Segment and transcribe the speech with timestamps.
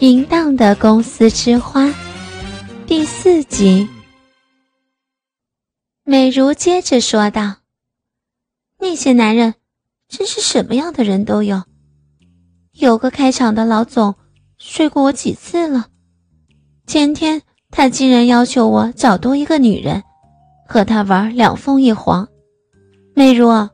[0.00, 1.92] 淫荡的公司之花
[2.86, 3.86] 第四集。
[6.04, 7.56] 美如接着说道
[8.80, 9.56] ：“那些男人
[10.08, 11.64] 真是什么样的人都有，
[12.72, 14.14] 有个开厂的老总
[14.56, 15.88] 睡过我几次了。
[16.86, 20.02] 前天他竟然要求我找多一个女人，
[20.66, 22.26] 和他玩两凤一凰。
[23.14, 23.68] 美如，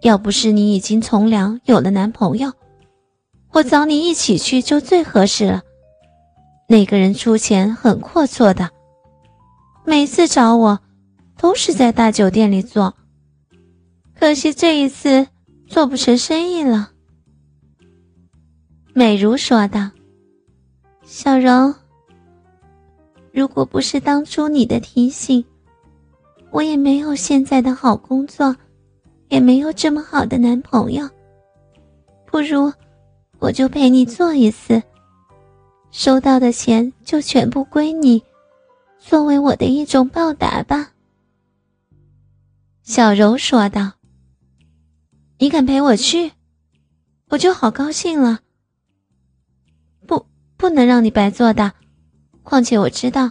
[0.00, 2.50] 要不是你已经从良，有了男朋友。”
[3.52, 5.62] 我找你一起去就最合适了。
[6.68, 8.70] 那个人出钱很阔绰的，
[9.84, 10.78] 每次找我
[11.36, 12.94] 都是在大酒店里做。
[14.14, 15.26] 可惜这一次
[15.66, 16.90] 做不成生意了。
[18.94, 19.90] 美如说道
[21.02, 21.74] ：“小柔，
[23.32, 25.44] 如果不是当初你的提醒，
[26.50, 28.54] 我也没有现在的好工作，
[29.28, 31.08] 也没有这么好的男朋友。
[32.26, 32.72] 不如……”
[33.40, 34.82] 我就陪你做一次，
[35.90, 38.22] 收到的钱就全部归你，
[38.98, 40.90] 作为我的一种报答吧。”
[42.84, 43.92] 小柔说道。
[45.40, 46.32] “你敢陪我去，
[47.30, 48.40] 我就好高兴了。
[50.06, 50.26] 不，
[50.58, 51.72] 不能让你白做的。
[52.42, 53.30] 况且我知道，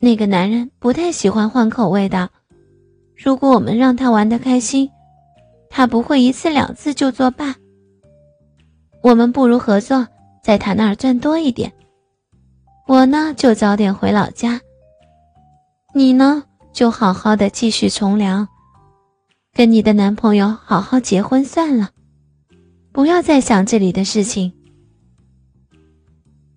[0.00, 2.30] 那个男人不太喜欢换口味的。
[3.14, 4.90] 如果我们让他玩得开心，
[5.70, 7.54] 他不会一次两次就作罢。”
[9.06, 10.04] 我们不如合作，
[10.42, 11.72] 在他那儿赚多一点。
[12.88, 14.60] 我呢，就早点回老家。
[15.94, 18.48] 你呢，就好好的继续从良，
[19.54, 21.90] 跟你的男朋友好好结婚算了，
[22.90, 24.52] 不要再想这里的事情。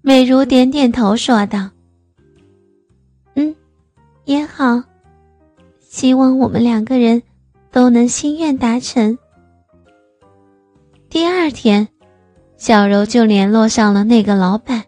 [0.01, 1.69] 美如点点头说道
[3.37, 3.55] ：“嗯，
[4.25, 4.81] 也好，
[5.81, 7.21] 希望我们两个人
[7.69, 9.15] 都能心愿达成。”
[11.11, 11.87] 第二天。
[12.59, 14.83] 小柔就联络上了那个老板，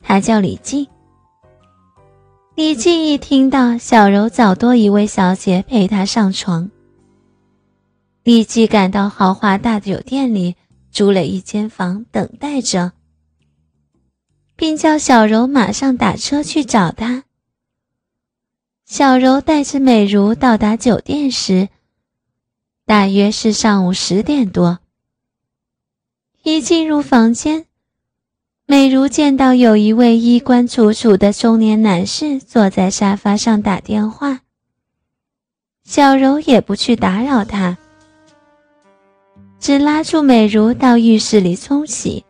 [0.00, 0.86] 他叫李静。
[2.54, 6.70] 李静一听到小柔找多一位小姐陪她上床，
[8.22, 10.56] 立即赶到豪华大酒店里
[10.90, 12.92] 租了一间房等待着，
[14.54, 17.24] 并叫小柔马上打车去找他。
[18.84, 21.70] 小柔带着美如到达酒店时，
[22.84, 24.80] 大约是上午十点多。
[26.46, 27.64] 一进入房间，
[28.66, 34.40] 美如见到有一位衣冠楚楚的中年男士坐在沙发上打电话。
[35.84, 37.78] 小柔也不去打扰他，
[39.58, 42.22] 只拉住美如到浴室里冲洗。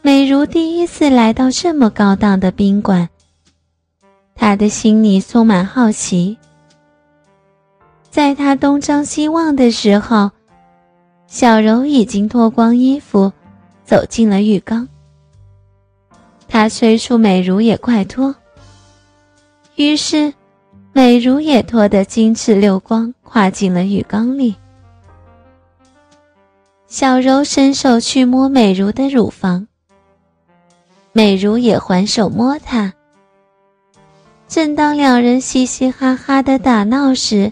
[0.00, 3.06] 美如第一次来到这么高档的宾馆，
[4.34, 6.38] 她的心里充满好奇。
[8.08, 10.30] 在她东张西望的时候。
[11.32, 13.32] 小柔已经脱光衣服，
[13.86, 14.86] 走进了浴缸。
[16.46, 18.34] 她催促美如也快脱。
[19.76, 20.34] 于是，
[20.92, 24.54] 美如也脱得金翅溜光，跨进了浴缸里。
[26.86, 29.66] 小柔伸手去摸美如的乳房，
[31.12, 32.92] 美如也还手摸她。
[34.46, 37.50] 正当两人嘻嘻哈哈的打闹时，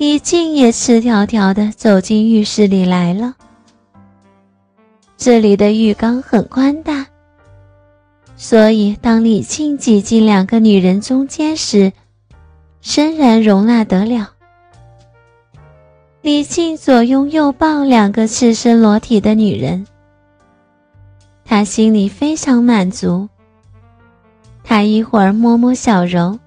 [0.00, 3.34] 李靖也赤条条的走进浴室里来了。
[5.18, 7.06] 这里的浴缸很宽大，
[8.34, 11.92] 所以当李靖挤进两个女人中间时，
[12.82, 14.30] 仍然容纳得了。
[16.22, 19.86] 李靖左拥右抱两个赤身裸体的女人，
[21.44, 23.28] 他心里非常满足。
[24.64, 26.38] 他一会儿摸摸小柔，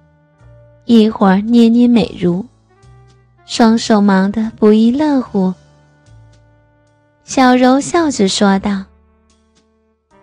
[0.85, 2.43] 一会儿捏捏美如。
[3.45, 5.53] 双手忙得不亦乐乎。
[7.23, 8.85] 小柔笑着说道：“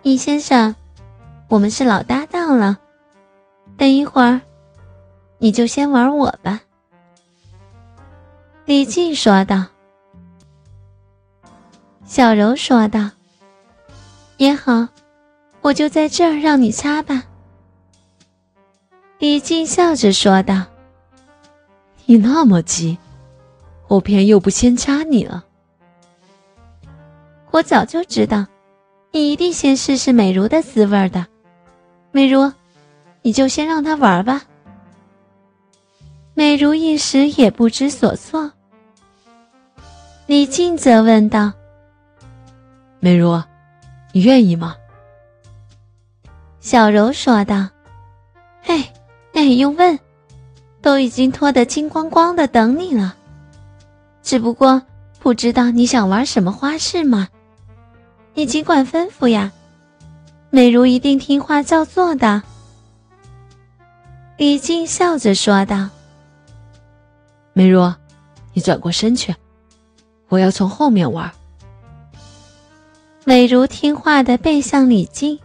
[0.03, 0.75] 易先生，
[1.47, 2.77] 我们是老搭档了，
[3.77, 4.41] 等一会儿，
[5.39, 6.61] 你就先玩我吧。”
[8.65, 9.65] 李靖说道。
[12.05, 13.09] 小柔说道
[14.37, 14.87] ：“也好，
[15.61, 17.23] 我就在这儿让你擦吧。”
[19.17, 20.63] 李靖笑着说道
[22.05, 22.97] ：“你那么急。”
[23.91, 25.43] 我偏又不先插你了。
[27.51, 28.47] 我早就知道，
[29.11, 31.27] 你一定先试试美如的滋味的。
[32.13, 32.53] 美如，
[33.21, 34.43] 你就先让他玩吧。
[36.33, 38.49] 美如一时也不知所措。
[40.25, 41.51] 李靖则问道
[43.01, 43.43] ：“美如，
[44.13, 44.73] 你愿意吗？”
[46.61, 47.67] 小柔说道
[48.67, 48.93] ：“哎，
[49.33, 49.99] 那也用问？
[50.81, 53.17] 都已经脱得精光光的，等你了。”
[54.31, 54.81] 只不过
[55.19, 57.27] 不知道你想玩什么花式嘛？
[58.33, 59.51] 你尽管吩咐呀，
[60.49, 62.41] 美如一定听话照做的。”
[64.39, 65.89] 李靖笑着说道
[67.51, 67.93] ：“美如，
[68.53, 69.35] 你转过身去，
[70.29, 71.29] 我要从后面玩。”
[73.27, 75.37] 美如听话的背向李靖，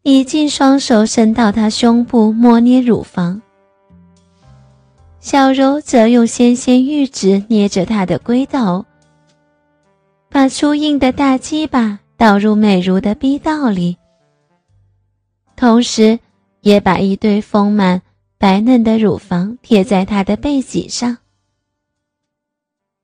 [0.00, 3.42] 李靖双手伸到她胸部摸捏乳房，
[5.24, 8.84] 小柔则用纤纤玉指捏着他的龟头，
[10.28, 13.96] 把粗硬的大鸡巴倒入美如的逼道里，
[15.56, 16.18] 同时
[16.60, 18.02] 也把一对丰满
[18.36, 21.16] 白嫩的乳房贴在他的背脊上。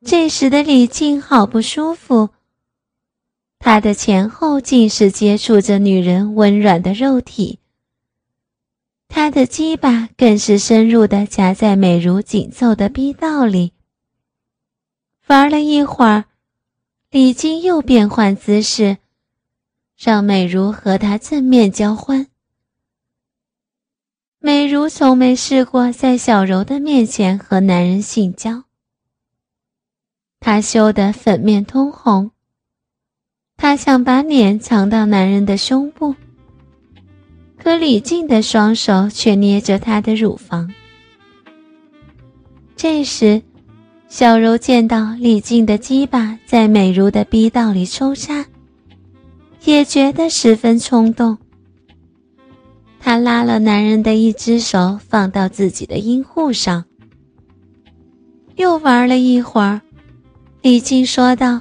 [0.04, 2.28] 这时的李靖好不舒服。
[3.58, 7.59] 他的前后尽是接触着女人温软的肉体，
[9.12, 13.72] 他的鸡巴更是深入的夹在美如紧凑的逼道里。
[15.26, 16.26] 玩了一会儿，
[17.10, 18.98] 李金又变换姿势，
[19.98, 22.28] 让美如和他正面交欢。
[24.38, 28.62] 美如从没试过在小柔的面前和男人性交，
[30.38, 32.30] 她羞得粉面通红。
[33.56, 36.14] 他想把脸藏到男人的胸部，
[37.62, 40.72] 可李靖的双手却捏着她的乳房。
[42.74, 43.42] 这时，
[44.08, 48.46] 小柔见到李靖的鸡巴在美如的逼道里抽插，
[49.64, 51.36] 也觉得十分冲动。
[52.98, 56.86] 她拉了男人的一只手放到自己的阴户上，
[58.56, 59.82] 又玩了一会儿，
[60.62, 61.60] 李靖说道：“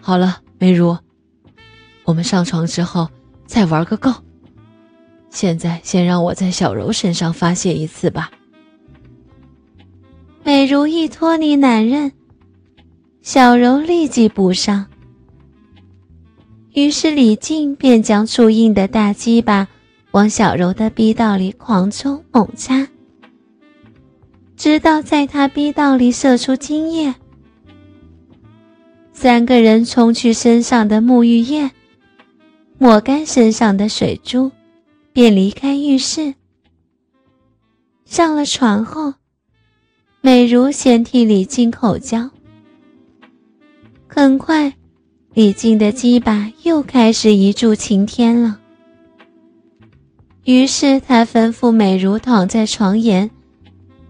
[0.00, 0.96] 好了。”美如，
[2.04, 3.08] 我们上床之后
[3.46, 4.12] 再玩个够。
[5.32, 8.30] 现在先让我在小柔身上发泄一次吧。
[10.44, 12.12] 美如一脱离男人，
[13.22, 14.86] 小柔立即补上。
[16.74, 19.68] 于是李靖便将粗硬的大鸡巴
[20.12, 22.86] 往小柔的逼道里狂抽猛插，
[24.56, 27.14] 直到在他逼道里射出精液。
[29.12, 31.70] 三个人冲去身上的沐浴液，
[32.78, 34.50] 抹干身上的水珠，
[35.12, 36.34] 便离开浴室。
[38.04, 39.14] 上了床后，
[40.20, 42.30] 美如先替李靖口交。
[44.06, 44.74] 很快，
[45.34, 48.58] 李靖的鸡巴又开始一柱擎天了。
[50.44, 53.30] 于是他吩咐美如躺在床沿，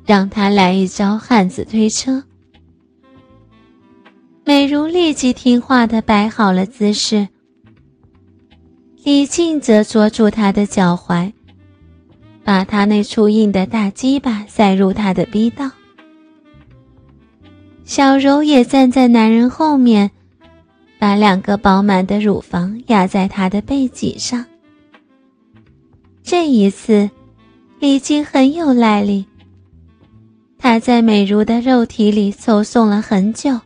[0.05, 2.25] 让他来一招汉子推车。
[4.45, 7.29] 美如立即听话的摆好了姿势，
[9.05, 11.33] 李靖则捉住她的脚踝，
[12.45, 15.69] 把她那粗硬的大鸡巴塞入她的逼道。
[17.85, 20.09] 小柔也站在男人后面，
[21.01, 24.47] 把两个饱满的乳房压在他的背脊上。
[26.23, 27.11] 这一次，
[27.81, 29.27] 李靖很有耐力，
[30.59, 33.59] 他在美如的肉体里抽送了很久。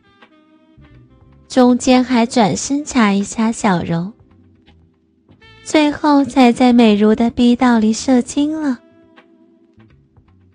[1.47, 4.11] 中间还转身插一插小柔，
[5.67, 8.79] 最后才在美如的逼道里射精了。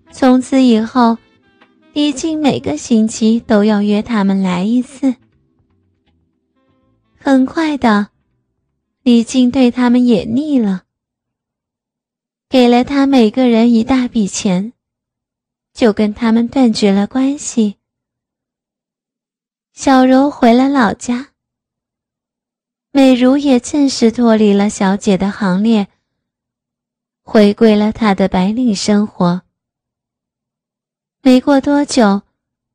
[0.10, 1.18] 从此以后，
[1.92, 5.14] 李靖每个星期都要约他们来一次。
[7.20, 8.08] 很快的，
[9.04, 10.84] 李靖对他们也腻了，
[12.48, 14.72] 给了他每个人一大笔钱，
[15.74, 17.76] 就跟他们断绝了关系。
[19.74, 21.31] 小柔回了老家，
[22.94, 25.88] 美如也正式脱离了小姐的行列，
[27.24, 29.44] 回归了她的白领生活。
[31.22, 32.24] 没过多久，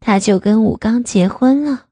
[0.00, 1.86] 她就跟武刚结婚了。